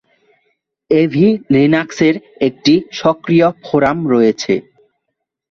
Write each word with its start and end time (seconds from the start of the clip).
AV 0.91 1.27
লিনাক্সের 1.53 2.15
একটি 2.47 2.73
সক্রিয় 3.01 3.47
ফোরাম 3.63 3.97
রয়েছে। 4.07 4.53